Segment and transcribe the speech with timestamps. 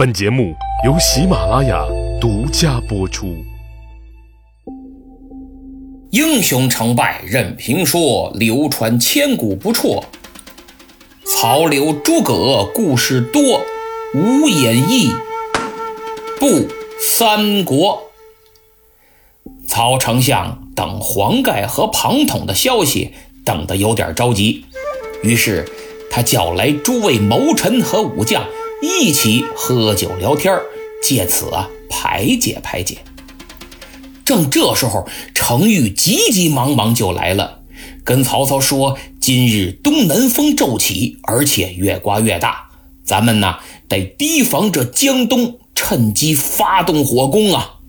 [0.00, 1.84] 本节目由喜马拉雅
[2.18, 3.36] 独家播出。
[6.10, 10.02] 英雄成败任评说，流传千古不辍。
[11.26, 13.60] 曹刘诸葛故事多，
[14.14, 15.10] 无演义
[16.38, 16.66] 不
[16.98, 18.02] 三国。
[19.68, 23.12] 曹丞相等黄盖和庞统的消息，
[23.44, 24.64] 等得有点着急，
[25.22, 25.68] 于是
[26.10, 28.42] 他叫来诸位谋臣和武将。
[28.82, 30.58] 一起喝酒聊天
[31.02, 32.98] 借此啊排解排解。
[34.24, 37.60] 正这时候，程昱急急忙忙就来了，
[38.04, 42.70] 跟曹操说：“今日东南风骤起，而且越刮越大，
[43.04, 43.56] 咱们呢
[43.88, 47.80] 得提防着江东趁机发动火攻啊！”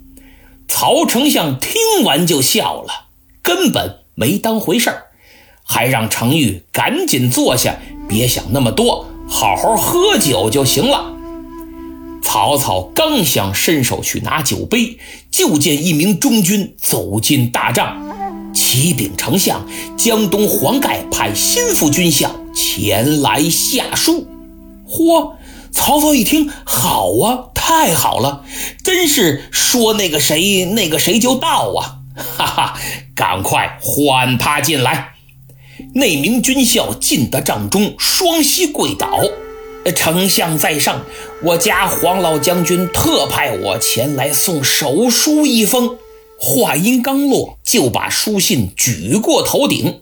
[0.67, 3.07] 曹丞相听完就笑了，
[3.43, 5.03] 根本没当回事儿，
[5.63, 7.77] 还让程昱赶紧坐下，
[8.09, 9.05] 别想那么多。
[9.31, 11.13] 好好喝酒就行了。
[12.21, 14.99] 曹操刚想伸手去拿酒杯，
[15.31, 17.97] 就见一名中军走进大帐，
[18.53, 19.65] 启禀丞相，
[19.97, 24.27] 江东黄盖派心腹军校前来下书。
[24.87, 25.33] 嚯！
[25.71, 28.43] 曹操一听，好啊，太好了，
[28.83, 32.03] 真是说那个谁那个谁就到啊！
[32.37, 32.79] 哈哈，
[33.15, 35.10] 赶快唤他进来。
[35.93, 39.19] 那名军校进得帐中，双膝跪倒
[39.95, 41.05] ：“丞相在上，
[41.43, 45.97] 我家黄老将军特派我前来送手书一封。”
[46.39, 50.01] 话音刚落，就把书信举过头顶，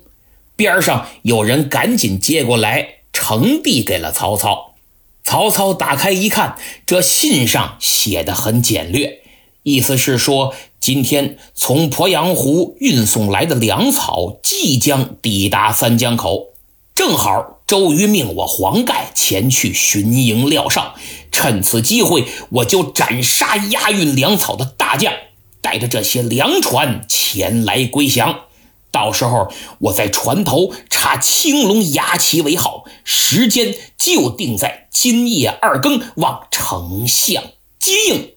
[0.55, 4.75] 边上有人赶紧接过来，呈递给了曹操。
[5.23, 9.19] 曹操打开一看，这信上写的很简略，
[9.63, 10.53] 意思是说。
[10.79, 16.53] 今天从鄱阳湖运送来的粮草即将抵达三江口，
[16.95, 20.93] 正好周瑜命我黄盖前去巡营廖上，
[21.31, 25.13] 趁此机会我就斩杀押运粮草的大将，
[25.61, 28.45] 带着这些粮船前来归降。
[28.91, 37.43] 到时候我在船头插青龙牙旗为号，时间就定在今夜二更，望丞相
[37.79, 38.29] 接应。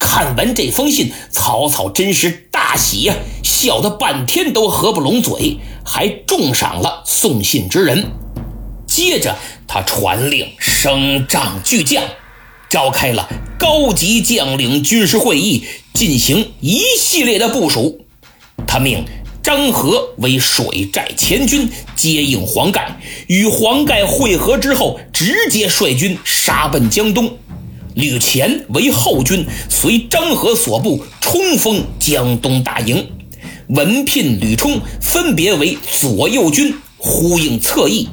[0.00, 8.10] 看完这封信，曹操真是大喜呀，笑得半天都合不拢嘴，还重赏了送信之人。
[8.86, 9.36] 接着，
[9.68, 12.02] 他传令升帐巨将，
[12.68, 13.28] 召开了
[13.58, 18.06] 高级将领军事会议，进行一系列的部署。
[18.66, 19.04] 他命
[19.42, 27.36] 张合为水寨前军，接应黄盖，与黄盖会合之后，直接率军杀奔江东。
[28.00, 33.04] 吕虔为后军，随张合所部冲锋江东大营；
[33.68, 38.08] 文聘、吕冲分别为左右军，呼应侧翼。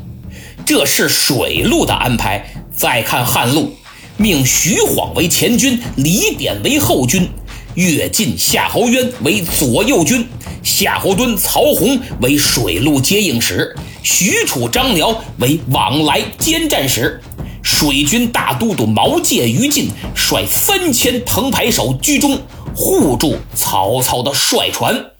[0.65, 2.53] 这是水路的安排。
[2.75, 3.73] 再看汉路，
[4.17, 7.27] 命徐晃为前军，李典为后军，
[7.73, 10.27] 乐进、夏侯渊为左右军，
[10.61, 17.19] 夏侯惇、曹洪为水路接应使，许褚、张辽为往来兼战使。
[17.67, 22.39] 水军大都督毛玠、于禁率三千藤牌手居中，
[22.73, 25.11] 护住曹操的帅船。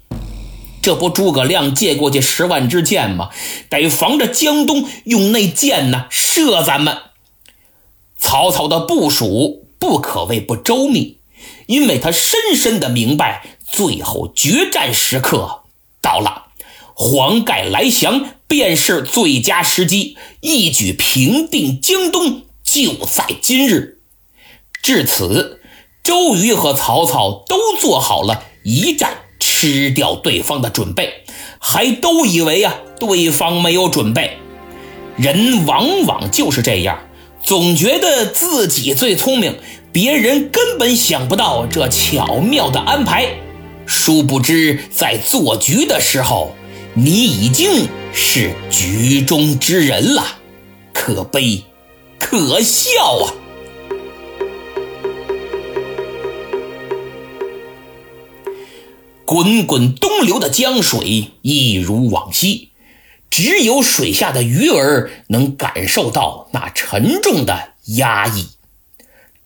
[0.81, 3.31] 这不，诸葛亮借过去十万支箭吗？
[3.69, 6.97] 得防着江东用那箭呢射咱们。
[8.17, 11.17] 曹操的部署不可谓不周密，
[11.65, 15.63] 因为他深深的明白，最后决战时刻
[16.01, 16.45] 到了，
[16.97, 18.31] 黄盖来降。
[18.49, 23.97] 便是最佳时机，一举平定江东，就在今日。
[24.81, 25.59] 至此，
[26.01, 31.25] 周瑜和曹操都做好了一战吃掉对方的准备，
[31.59, 34.37] 还都以为啊对方没有准备。
[35.17, 36.99] 人往往就是这样，
[37.43, 39.59] 总觉得自己最聪明，
[39.91, 43.27] 别人根本想不到这巧妙的安排。
[43.85, 46.55] 殊不知，在做局的时候。
[46.99, 50.39] 你已经是局中之人了，
[50.91, 51.63] 可悲，
[52.17, 52.89] 可笑
[53.23, 53.33] 啊！
[59.25, 62.69] 滚滚东流的江水一如往昔，
[63.29, 68.47] 只有水下的鱼儿能感受到那沉重的压抑。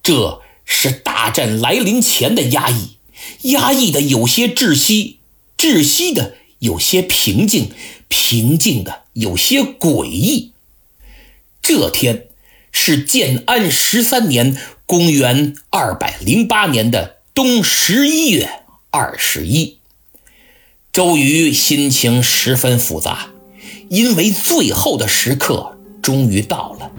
[0.02, 2.96] 这是大战来临前的压抑，
[3.52, 5.20] 压抑的有些窒息，
[5.58, 6.36] 窒息的。
[6.62, 7.72] 有些平静，
[8.08, 10.52] 平静的有些诡异。
[11.60, 12.28] 这天
[12.72, 14.56] 是建安十三年，
[14.86, 18.48] 公元二百零八年的冬十一月
[18.92, 19.78] 二十一。
[20.94, 23.30] 周瑜心情十分复杂，
[23.90, 26.92] 因为最后的时刻终于到了，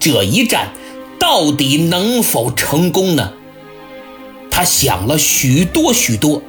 [0.00, 0.72] 这一战
[1.20, 3.32] 到底能否成功呢？
[4.50, 6.42] 他想了许多许多，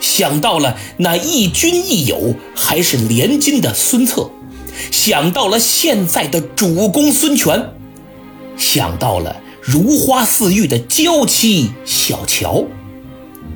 [0.00, 4.30] 想到了那一军一友还是连襟的孙策，
[4.90, 7.70] 想到了现在的主公孙权，
[8.56, 12.64] 想到了如花似玉的娇妻小乔，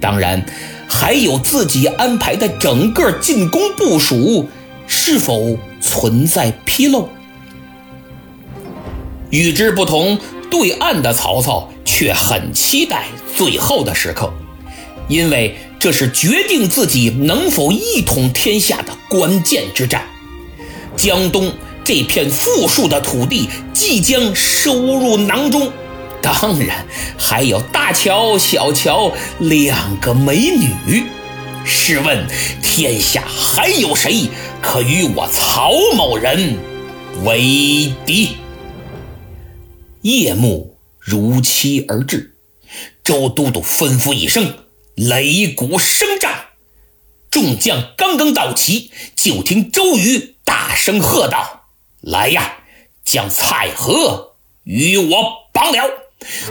[0.00, 0.44] 当然
[0.88, 4.48] 还有自己安排的整个进攻部署
[4.86, 7.08] 是否存在纰漏。
[9.30, 10.18] 与之不同，
[10.50, 13.06] 对岸的曹操却很期待
[13.36, 14.32] 最后的时刻，
[15.06, 20.04] 因为这是决定自己能否一统天下的关键之战。
[20.94, 25.72] 江东这片富庶的土地即将收入囊中，
[26.20, 26.84] 当然
[27.18, 31.04] 还有大乔、小乔两个美女。
[31.64, 32.26] 试问
[32.62, 34.28] 天下还有谁
[34.60, 36.58] 可与我曹某人
[37.24, 38.36] 为敌？
[40.02, 42.34] 夜幕如期而至，
[43.02, 44.54] 周都督吩咐一声，
[44.96, 46.46] 擂鼓声战。
[47.30, 51.68] 众将刚刚到齐，就听周瑜大声喝道
[52.02, 52.64] ：“来呀，
[53.04, 54.32] 将蔡和
[54.64, 55.88] 与我绑了！”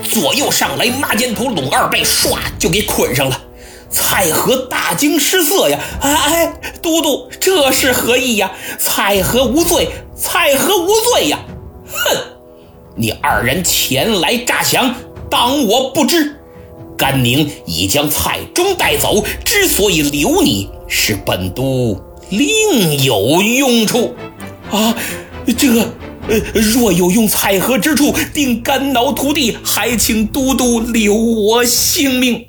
[0.03, 3.41] 左右上来，马肩头、龙二背，唰就给捆上了。
[3.91, 5.80] 蔡和大惊失色呀！
[6.01, 8.51] 哎哎，都督这是何意呀？
[8.80, 11.39] 蔡和无罪，蔡和无罪呀！
[11.86, 12.18] 哼！
[12.95, 14.95] 你二人前来诈降，
[15.30, 16.38] 当我不知。
[17.00, 21.98] 甘宁已将蔡中带走，之所以留你，是本都
[22.30, 24.13] 另有用处。
[24.69, 24.94] 啊，
[25.57, 25.69] 这
[26.28, 29.57] 呃，若有用蔡和之处，定肝脑涂地。
[29.63, 32.46] 还请都督留我性命。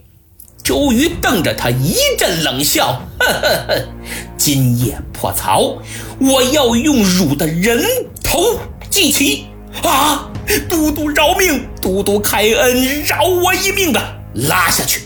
[0.65, 3.89] 周瑜瞪着他一阵冷笑，呵呵呵，
[4.37, 5.79] 今夜破曹，
[6.19, 7.83] 我要用汝的人
[8.21, 8.59] 头
[8.91, 9.45] 祭旗。
[9.85, 10.29] 啊！
[10.69, 11.65] 都督饶命！
[11.81, 14.17] 都督开恩，饶我一命吧！
[14.35, 15.03] 拉下去，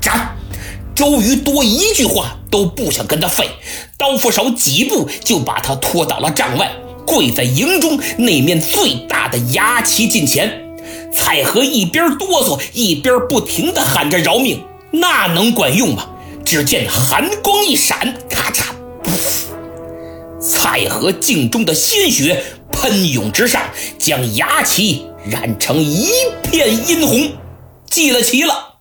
[0.00, 0.36] 斩！
[0.94, 3.48] 周瑜多一句话都不想跟他废，
[3.98, 6.72] 刀斧手几步就把他拖到了帐外，
[7.06, 10.62] 跪在营中那面最大的牙旗近前。
[11.12, 16.08] 蔡和一边哆嗦一边不停地喊着饶命，那能管用吗？
[16.44, 18.66] 只见寒光一闪，咔嚓，
[20.40, 22.42] 蔡和镜中的鲜血。
[22.72, 23.62] 喷涌直上，
[23.98, 26.10] 将牙旗染成一
[26.42, 27.32] 片殷红，
[27.96, 28.74] 记了旗了。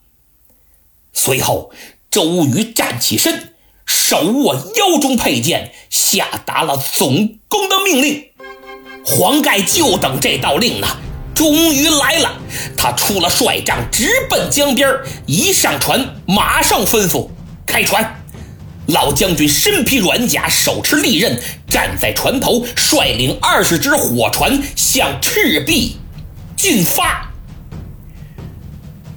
[1.13, 1.71] 随后，
[2.12, 3.53] 周瑜站起身，
[3.85, 8.25] 手握腰中佩剑，下达了总攻的命令。
[9.06, 10.97] 黄盖就等这道令呢，
[11.33, 12.33] 终于来了。
[12.77, 14.94] 他出了帅帐，直奔江边，
[15.25, 17.29] 一上船，马上吩咐
[17.65, 18.21] 开船。
[18.88, 25.95] 老将军身披软甲，手持利刃，站在船头，率领二十只火船向赤壁
[26.57, 27.31] 进发。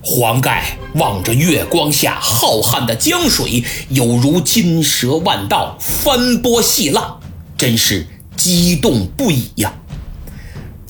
[0.01, 7.21] 黄盖望着月光下浩瀚的江水，有如金蛇万道，翻波细浪，
[7.57, 8.07] 真是
[8.37, 9.73] 激动不已呀。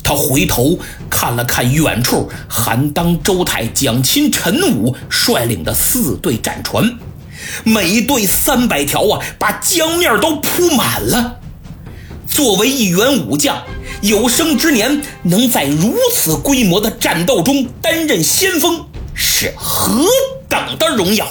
[0.05, 0.79] 他回头
[1.11, 6.99] 看了看远处，韩当、周泰、蒋钦、陈武率领的四队战船。
[7.65, 11.37] 每队三百条啊，把江面都铺满了。
[12.27, 13.63] 作为一员武将，
[14.01, 18.87] 有生之年能在如此规模的战斗中担任先锋，
[19.21, 20.07] 是何
[20.49, 21.27] 等的荣耀！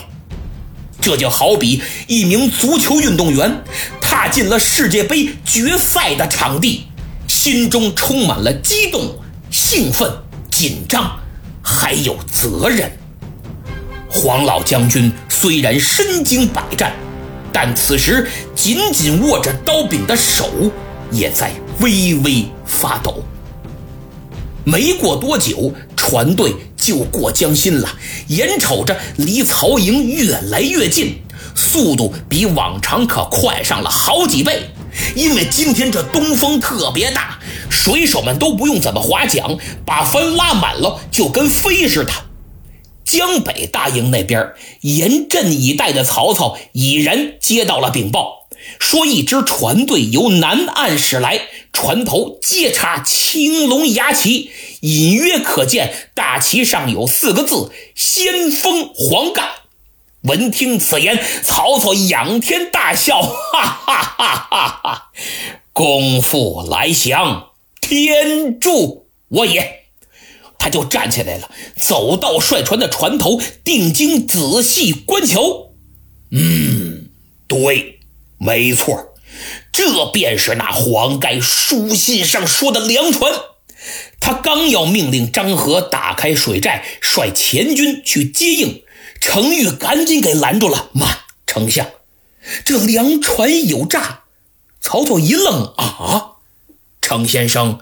[0.99, 3.63] 这就好比一名足球运动员
[4.01, 6.87] 踏进了世界杯决赛的场地，
[7.27, 9.15] 心中充满了激动、
[9.49, 10.11] 兴奋、
[10.51, 11.17] 紧张，
[11.61, 12.91] 还有责任。
[14.09, 16.93] 黄老将军虽然身经百战，
[17.53, 20.49] 但此时紧紧握着刀柄的手
[21.09, 23.23] 也在微微发抖。
[24.65, 31.21] 没过多久，船队就过江心了，眼瞅着离曹营越来越近，
[31.55, 34.69] 速度比往常可快上了好几倍。
[35.15, 42.11] 因为今天这东风特别大，水手们都不用怎么划桨，把帆拉满了，就跟飞似的。
[43.03, 48.47] 江北大营那边严阵以待的曹操已然接到了禀报，
[48.79, 51.41] 说一支船队由南岸驶来，
[51.71, 54.49] 船头皆插青龙牙旗，
[54.87, 59.43] 隐约可见大旗上有四个字“先锋黄盖”。
[60.23, 65.11] 闻听此言，曹操仰天大笑，哈哈哈哈哈！
[65.73, 67.49] 功夫来降，
[67.81, 69.83] 天助我也。
[70.57, 75.71] 他就站起来了，走到帅船的船头，定睛仔细观瞧。
[76.31, 77.09] 嗯，
[77.47, 77.99] 对，
[78.37, 79.13] 没错，
[79.71, 83.31] 这便是那黄盖书信上说的粮船。
[84.19, 88.83] 他刚要命令张合打开水寨，率前军去接应，
[89.21, 90.89] 程昱赶紧给拦住了。
[90.93, 91.87] 慢，丞相，
[92.65, 94.23] 这粮船有诈。
[94.79, 96.37] 曹操一愣，啊，
[97.01, 97.79] 程先生，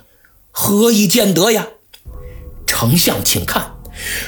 [0.51, 1.67] 何以见得呀？
[2.65, 3.75] 丞相，请看，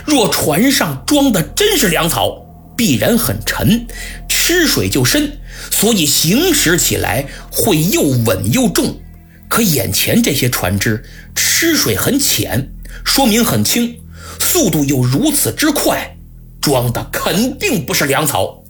[0.05, 3.87] 若船上装的真是粮草，必然很沉，
[4.29, 5.39] 吃水就深，
[5.71, 8.99] 所以行驶起来会又稳又重。
[9.47, 11.03] 可眼前这些船只
[11.35, 12.69] 吃水很浅，
[13.05, 13.99] 说明很轻，
[14.39, 16.17] 速度又如此之快，
[16.61, 18.63] 装的肯定不是粮草。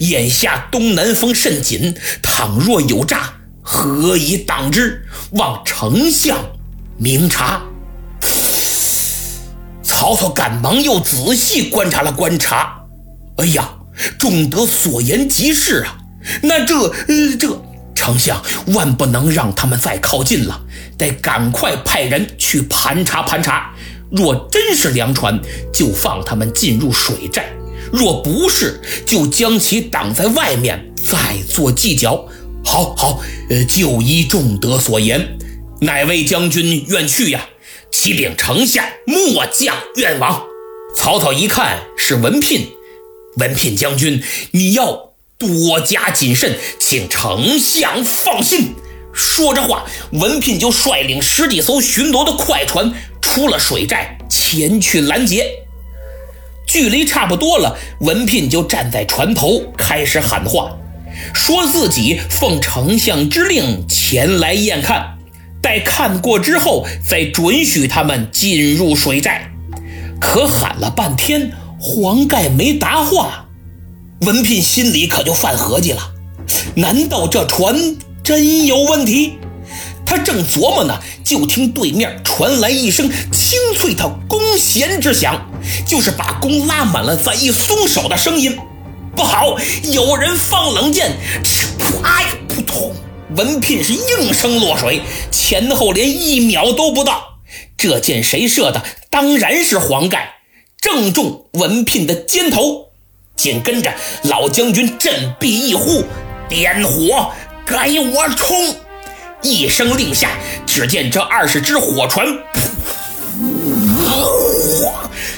[0.00, 5.06] 眼下东南风甚紧，倘若有诈，何以挡之？
[5.32, 6.38] 望丞相
[6.98, 7.62] 明察。
[9.82, 12.84] 曹操赶忙又仔细观察了观察，
[13.36, 13.72] 哎呀，
[14.18, 15.98] 仲德所言极是啊！
[16.42, 17.62] 那这呃这。
[18.02, 18.42] 丞相
[18.74, 20.60] 万不能让他们再靠近了，
[20.98, 23.72] 得赶快派人去盘查盘查。
[24.10, 25.40] 若真是粮船，
[25.72, 27.44] 就放他们进入水寨；
[27.92, 31.16] 若不是，就将其挡在外面，再
[31.48, 32.26] 做计较。
[32.64, 35.38] 好好，呃，就依仲德所言。
[35.80, 37.48] 哪位将军愿去呀？
[37.92, 40.42] 启禀丞相，末将愿往。
[40.96, 42.66] 曹操一看是文聘，
[43.36, 45.11] 文聘将军，你要。
[45.42, 48.74] 多加谨慎，请丞相放心。
[49.12, 55.46] 说着话，文聘就率领十几艘巡逻的快船出了水寨，前去拦截。
[56.66, 60.78] 距离差不多了，文聘就站在船头，开始喊话，
[61.34, 65.18] 说自己奉丞相之令前来验看，
[65.60, 69.50] 待看过之后，再准许他们进入水寨。
[70.18, 73.48] 可喊了半天，黄盖没答话。
[74.22, 76.12] 文聘心里可就犯合计了，
[76.76, 79.34] 难道这船真有问题？
[80.06, 85.50] 他正琢磨呢，就听对面传来一声清脆的弓弦之响，
[85.84, 88.56] 就是把弓拉满了再一松手的声音。
[89.16, 89.56] 不好，
[89.92, 91.16] 有人放冷箭！
[92.04, 92.94] 哎呀，扑通！
[93.36, 95.02] 文聘是应声落水，
[95.32, 97.40] 前后连一秒都不到。
[97.76, 98.84] 这箭谁射的？
[99.10, 100.34] 当然是黄盖，
[100.80, 102.91] 正中文聘的肩头。
[103.36, 103.92] 紧跟着，
[104.24, 106.04] 老将军振臂一呼
[106.48, 107.32] ：“点火，
[107.66, 108.76] 给我冲！”
[109.42, 112.26] 一声令下，只见这二十只火船，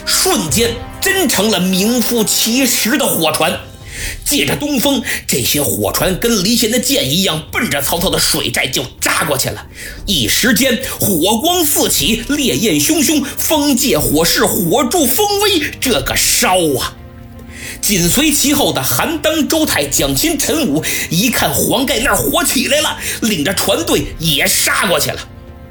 [0.04, 3.58] 瞬间真成了名副其实的火船。
[4.26, 9.66] 借着东风，这些火船跟离弦的箭一样，奔着曹操的水寨就扎过去了。
[10.04, 16.96] 一时间，火光四起，烈焰汹汹，风借火势，火助风威，这个烧啊！
[17.85, 25.19] 紧随其后的韩当、周泰、蒋钦、陈武一看黄盖那火起来了，领着船队也杀过去了。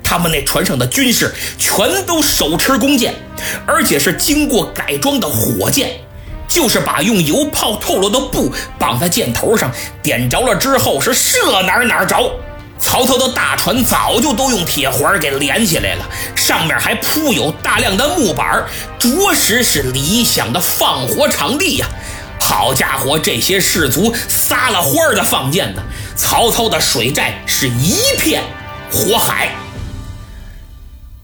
[0.04, 3.16] 他们那船上的军士全都手持弓箭，
[3.66, 5.90] 而且是经过改装的火箭，
[6.48, 9.72] 就是把用油泡透了的布绑在箭头上，
[10.04, 12.32] 点着了之后是射哪儿哪儿着。
[12.78, 16.06] 曹操的大船早就都用铁环给连起来了，
[16.36, 18.64] 上面还铺有大量的木板，
[19.00, 21.88] 着实是理想的放火场地呀。
[22.44, 25.82] 好家伙，这些士卒撒了欢儿的放箭呢！
[26.18, 28.44] 曹操的水寨是一片
[28.92, 29.56] 火海。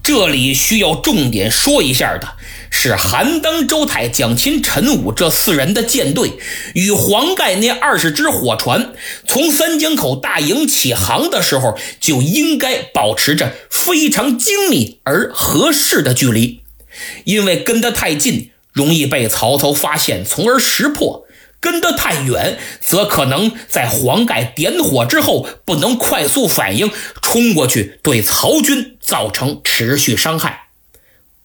[0.02, 2.36] 这里需要重点说一下的
[2.72, 6.40] 是，韩当、周泰、蒋钦、陈武这四人的舰队
[6.74, 8.94] 与黄盖那二十只火船
[9.28, 16.62] 从三江口大营起航的时候，就应该保持着非常精密而合适的距离，
[17.26, 18.52] 因为跟得太近。
[18.80, 21.26] 容易被曹操发现，从而识破；
[21.60, 26.90] 跟得太远，则可能在黄盖点火之后不能快速反应，
[27.22, 30.70] 冲过去对曹军造成持续伤害。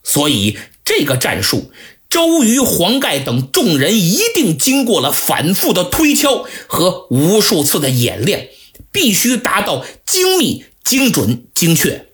[0.05, 1.73] 所以，这个战术，
[2.09, 8.51] 周瑜、黄盖等众人一定经过了反复的推敲和无数次的演练，
[8.93, 12.07] 必须达到精密、精准、精确。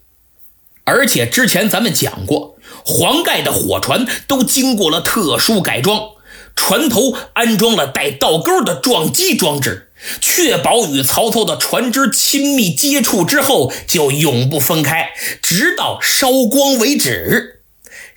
[0.84, 2.49] 而且之前咱们讲过。
[2.84, 6.00] 黄盖的火船都经过了特殊改装，
[6.56, 15.10] 船头安装了带倒钩的撞击装置，确保与曹操的船只亲密接触之后就永不分开，
[15.42, 17.56] 直到烧光为止。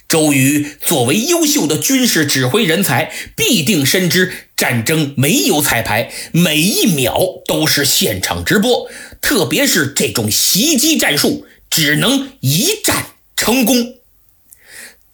[0.07, 8.87] 周瑜作为优秀的军事指挥人才，必定深知战争没有彩排，每一秒都是现场直播，
[9.21, 13.95] 特别是这种袭击战术，只能一战成功。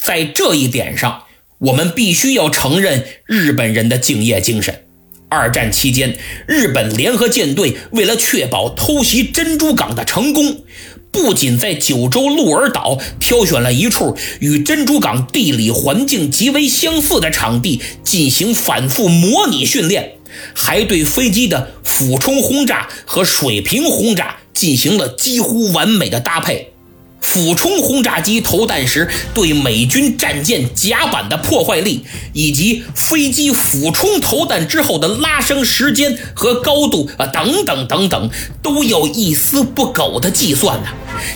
[0.01, 1.23] 在这一点上，
[1.59, 4.85] 我们必须要承认日本人的敬业精神。
[5.27, 10.63] 二战期间，日本联合舰队为了确保偷袭珍珠港的成功，
[11.11, 20.13] 不仅在九州鹿儿岛挑选了一处与珍珠港地理环境极为相似的场地进行反复模拟训练，
[20.55, 26.71] 还对飞机的俯冲轰炸和水平轰炸进行了几乎完美的搭配。
[27.21, 38.29] 俯冲轰炸机投弹时对美军战舰甲板的破坏力，以及飞机俯冲投弹之后的拉升时间和高度啊，等等等等，
[38.63, 40.89] 都要一丝不苟的计算呢。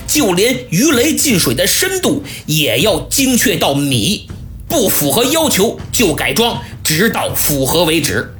[0.06, 4.26] 就连鱼雷进水的深度也要精确到米，
[4.68, 8.34] 不符合要求就改装，直到符合为止。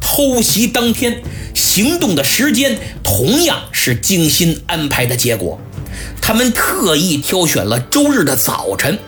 [0.00, 1.22] 偷袭当天
[1.54, 5.60] 行动的时间同样是精心安排的结果。
[6.20, 8.98] 他们特意挑选了周日的早晨，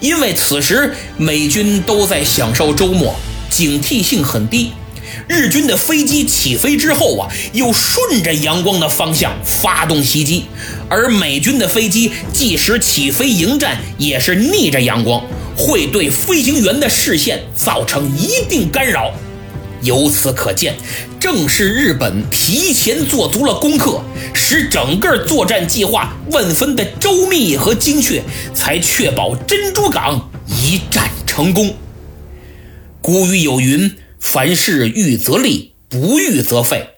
[0.00, 3.14] 因为此时美军都在享受周末，
[3.50, 4.72] 警惕性很低。
[5.28, 10.46] 日军的飞机起飞之后啊，又顺着阳光的方向发动袭击，
[10.88, 15.22] 而美军的飞机即使起飞迎战，也是逆着阳光，
[15.54, 19.12] 会对飞行员的视线造成一定干扰。
[19.82, 20.76] 由此可见，
[21.20, 28.22] 正是日本提前做足了功课，使整个作战计划万分的周密和精确，
[28.54, 31.74] 才确保珍珠港一战成功。
[33.00, 36.90] 古语有云：“凡事预则立，不预则废。”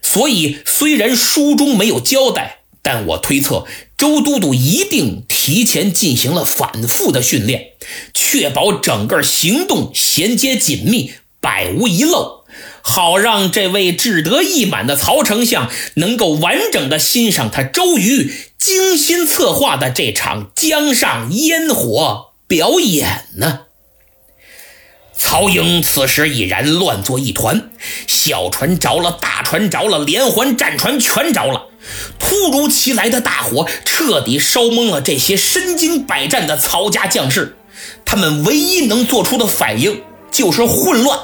[0.00, 7.72] 所以，虽然书中没有交代，但我推测周都督一定提前进行了反复的训练，
[8.14, 11.12] 确保整个行动衔接紧密。
[11.42, 12.44] 百无一漏，
[12.80, 23.62] 好让这位志得意满的曹丞相能够完整的欣赏他周瑜精心策划的这场江上烟火表演呢。
[25.18, 27.70] 曹营此时已然乱作一团，
[28.06, 31.66] 小船着了，大船着了，连环战船全着了。
[32.20, 37.56] 突如其来的大火彻底烧懵了这些身经百战的曹家将士，
[38.04, 41.18] 他们唯一能做出的反应就是混乱。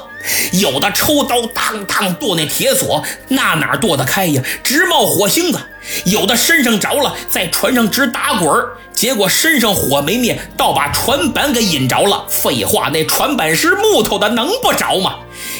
[0.53, 4.43] 有的抽刀当当剁那铁锁，那哪剁得开呀？
[4.63, 5.59] 直冒火星子。
[6.05, 8.49] 有的身上着了，在船上直打滚
[8.93, 12.25] 结果身上火没灭，倒把船板给引着了。
[12.29, 15.15] 废话，那船板是木头的，能不着吗？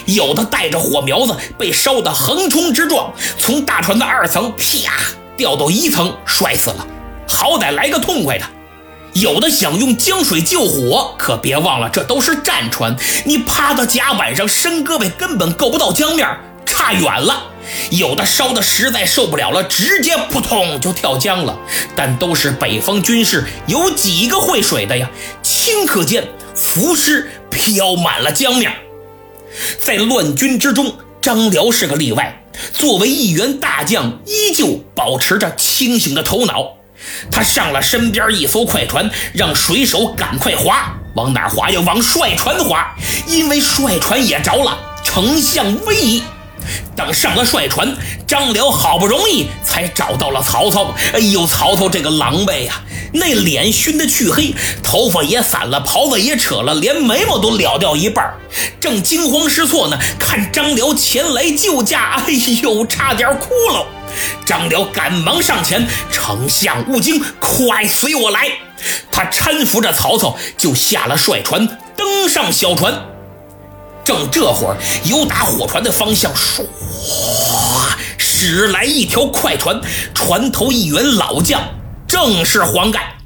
[0.06, 4.92] 有的带着火苗子，被烧得横冲直撞，从大船的二层啪
[5.38, 6.86] 掉到一层，摔死了。
[7.28, 8.46] 好歹来个痛快的。
[9.20, 16.28] 有的想用江水救火，可别忘了，这都是战船，你趴到甲板上伸胳膊根本够不到江面，
[16.66, 17.44] 差远了。
[17.92, 21.58] 有的烧的实在受不了了，直接扑通就跳江了。
[21.96, 25.10] 但都是北方军士，有几个会水的呀？
[25.44, 28.72] 顷刻间，浮尸飘满了江面。
[29.80, 36.79] 在乱军之中，张辽是个例外，作为一员大将，依旧保持着清醒的头脑。
[37.32, 41.80] 他上了身边一艘快船，让水手赶快划，往哪划呀？
[41.86, 42.96] 往帅船划，
[43.28, 46.24] 因为帅船也着了，丞相危矣。
[46.96, 47.96] 等上了帅船，
[48.28, 50.94] 张辽好不容易才找到了曹操。
[51.14, 52.82] 哎呦，曹操这个狼狈呀，
[53.14, 58.32] 那脸熏得黢黑，头发也散了，袍子也扯了，连眉毛都了掉一半，
[58.80, 59.98] 正惊慌失措呢。
[60.20, 63.88] 看张辽前来救驾，哎呦，差点哭了。
[64.46, 68.50] 张辽赶忙上前：“丞相勿惊，快随我来。”
[69.12, 72.94] 他搀扶着曹操就下了帅船，登上小船。
[74.06, 76.66] 正这会儿，由打火船的方向唰
[78.18, 79.80] 驶来一条快船，
[80.16, 81.62] 船头一员老将，
[82.08, 83.19] 正是黄盖。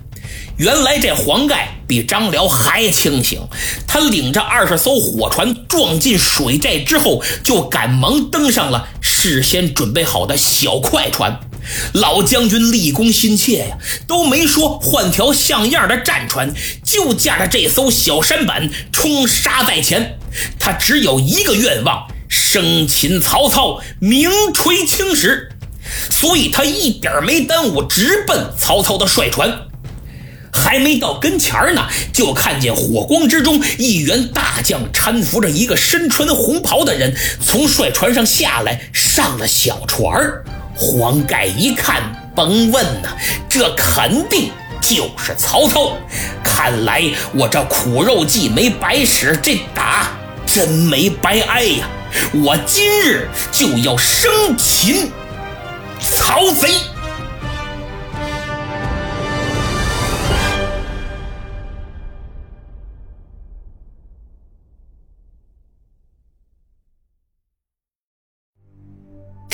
[0.58, 3.42] 原来这黄盖比张辽还清醒，
[3.88, 11.39] 他领着二十艘火船撞进水寨之后，就赶忙登上了事先准备好的小快船。
[11.94, 20.20] 老将军立功心切呀，都没说换条像样的战船，就驾着这艘小舢板冲杀在前。
[20.60, 25.50] 他只有一个愿望：生擒曹操，名垂青史。
[26.10, 29.68] 所以他一点没耽误，直奔曹操的帅船。
[30.63, 37.13] 还没到跟前儿呢，就看见火光之中，一员大将搀扶着一个身穿红袍的人
[37.45, 40.41] 从帅船上下来，上了小船儿。
[40.73, 42.02] 黄盖一看，
[42.34, 43.10] 甭问呐，
[43.49, 45.97] 这肯定就是曹操。
[46.45, 50.13] 看来我这苦肉计没白使，这打
[50.47, 51.89] 真没白挨呀！
[52.34, 55.12] 我今日就要生擒
[55.99, 56.69] 曹贼。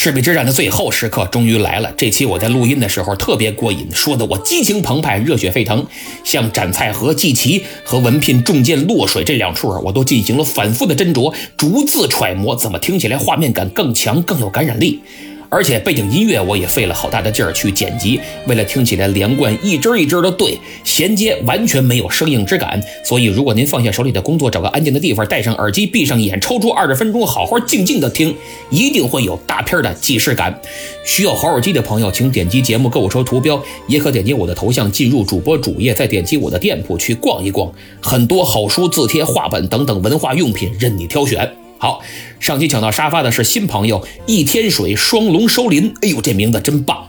[0.01, 1.91] 赤壁之战的最后时刻终于来了。
[1.97, 5.85] 这期我在录音的时候特别过瘾，说的我激情澎湃、热血沸腾。
[6.23, 15.01] 像斩蔡和、祭旗和文聘中箭落水这两处啊，我都进行了反复的斟酌，逐字揣摩，怎么听起来画面感更强、更有感染力。
[15.49, 22.79] 而且背景音乐我也费了好大的劲儿去剪辑，为了听起来连贯，一支一支的对衔接，完全没有生硬之感。
[23.03, 28.35] 所以，如果您放下手里的工作，找个安静的地方，戴上耳机，闭上眼，抽出二十分钟，好好静静的听，
[28.69, 30.61] 一定会有大片的既视感。
[31.03, 41.51] 需要好耳机的朋友，请点击节目购物车图标，也可点击我的头像进入主播主页，再点击我的店铺去逛一逛，很多好书、字帖、画本等等文化用品任你挑选。
[41.79, 42.01] 好，
[42.41, 47.07] 上期抢到沙发的是新朋友一天水双龙收林，哎呦，这名字真棒。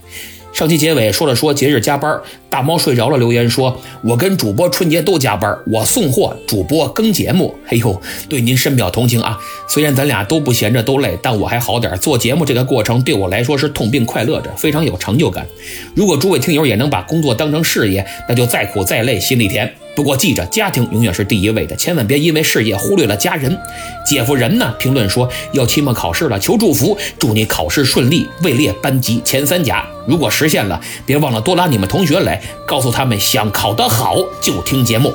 [0.53, 9.39] 上期结尾说了说节日加班，大猫睡着了，留言说：“我跟主播春节都加班，我送货，主播更节目。”哎呦，对您深表同情啊！
[9.69, 15.47] 虽然咱俩都不闲着都累，但我还好点，做节目这个过程对我来说是痛并快乐着，非常有成就感。
[15.95, 19.73] 如果诸位听友也能把工作当成事业，那就再苦再累心里甜。
[19.97, 23.59] 不过记着，家庭永远是第一位的，千万别因为事业忽略了家人。
[24.07, 24.75] 姐夫人呢？
[24.79, 29.85] 评论说要期末考试了，求祝福，祝你考试顺利，位列班级前三甲。
[30.07, 35.13] 如果实现了，别忘了多拉你们同学来，告诉他们想考得好就听节目。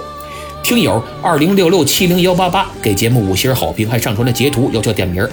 [0.62, 5.28] 听友二零六六七零幺八八给节目五星好评，还上传了截图，要求点名。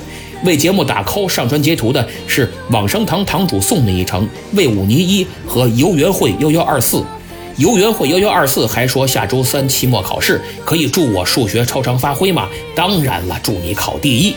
[0.45, 7.05] 为节目打 call 上传截图的是往生堂堂主宋一成、魏武尼一和游园会幺幺二四。
[7.57, 12.49] 游园会幺幺二四还说下周三期末考试可以祝我数学超常发挥吗？
[12.75, 14.35] 当然了，祝你考第一。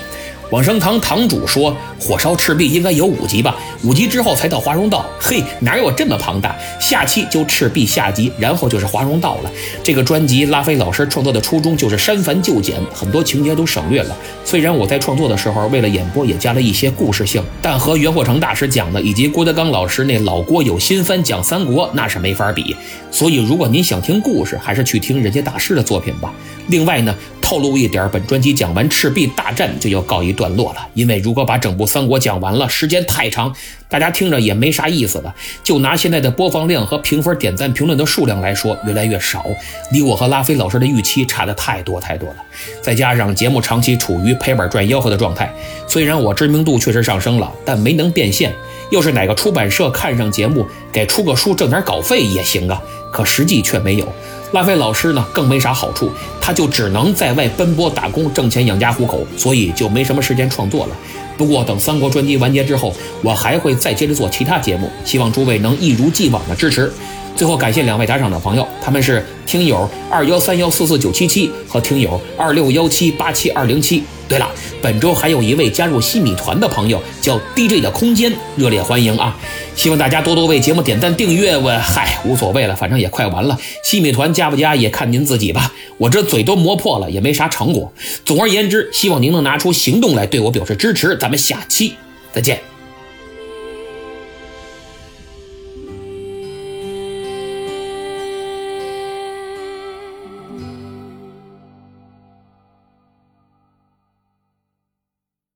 [0.51, 3.55] 往生堂堂主说：“火烧赤壁应该有五集吧？
[3.83, 5.05] 五集之后才到华容道。
[5.19, 6.55] 嘿，哪有这么庞大？
[6.79, 9.51] 下期就赤壁下集，然后就是华容道了。
[9.83, 14.15] 这个专辑拉菲老师创作的初衷就是删繁就简，很多情节都省略了。
[14.43, 22.75] 虽然我在创作的时候为了演播也加了一些故事性，但和袁霍成大师讲的以及郭德纲老师那老郭有新番讲三国那是没法比。
[23.09, 26.31] 所以如果您想听故事，还是去听人家大师的作品吧。
[26.67, 27.13] 另外呢。”
[27.45, 30.79] 透露一点，本专辑讲完赤壁大战就要告一段落了。
[30.95, 33.55] 因为如果把整部三国讲完了，时间太长，
[33.87, 35.31] 大家听着也没啥意思了。
[35.63, 39.45] 就拿现在的播放量和评分、点赞、评论的数量来说，越来越少，
[39.91, 42.37] 离我和拉菲老师的预期差的太多太多了。
[42.81, 45.53] 再加上节目长期处于赔本赚吆喝的状态，
[45.87, 48.51] 虽然我知名度确实上升了，但没能变现。
[48.89, 52.81] 要是哪个出版社看上节目，给出个书挣点稿费也行啊。
[53.13, 54.11] 可实际却没有。
[54.51, 60.95] 拉菲老师呢，更没啥好处，他就只能在外奔波打工挣钱养家糊口，所以就没什么时间创作了。
[61.37, 66.93] 不过等三国专辑完结之后，我还会再接着做其他节目，希望诸位能一如既往的支持。
[67.35, 74.03] 最后感谢两位打赏的朋友，他们是听友二幺三幺四四九七七和听友二六幺七八七二零七。
[74.27, 74.49] 对了，
[74.81, 79.37] 本周还有一位加入西米团的朋友，叫 DJ 的空间，热烈欢迎啊！
[79.75, 81.55] 希望大家多多为节目点赞订阅。
[81.55, 83.55] 我嗨，无所谓了，反正也快完了。
[83.83, 85.71] 西米团加不加也看您自己吧。
[85.97, 87.93] 我这嘴都磨破了，也没啥成果。
[88.23, 91.15] 总而言之，希望您能拿出行动来对我表示支持。
[91.17, 91.93] 咱们下期
[92.33, 92.74] 再见。